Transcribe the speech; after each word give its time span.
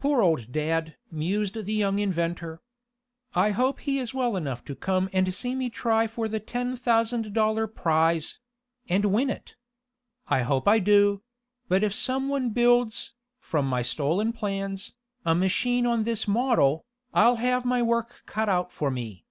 "Poor 0.00 0.22
old 0.22 0.50
dad!" 0.50 0.96
mused 1.10 1.52
the 1.52 1.74
young 1.74 1.98
inventor. 1.98 2.62
"I 3.34 3.50
hope 3.50 3.80
he 3.80 3.98
is 3.98 4.14
well 4.14 4.34
enough 4.34 4.64
to 4.64 4.74
come 4.74 5.10
and 5.12 5.34
see 5.34 5.54
me 5.54 5.68
try 5.68 6.06
for 6.06 6.26
the 6.26 6.40
ten 6.40 6.74
thousand 6.74 7.34
dollar 7.34 7.66
prize 7.66 8.38
and 8.88 9.04
win 9.12 9.28
it! 9.28 9.56
I 10.26 10.40
hope 10.40 10.66
I 10.66 10.78
do; 10.78 11.20
but 11.68 11.84
if 11.84 11.92
some 11.92 12.30
one 12.30 12.48
builds, 12.48 13.12
from 13.40 13.68
my 13.68 13.82
stolen 13.82 14.32
plans, 14.32 14.94
a 15.26 15.34
machine 15.34 15.84
on 15.84 16.04
this 16.04 16.26
model, 16.26 16.86
I'll 17.12 17.36
have 17.36 17.66
my 17.66 17.82
work 17.82 18.22
cut 18.24 18.48
out 18.48 18.72
for 18.72 18.90
me." 18.90 19.26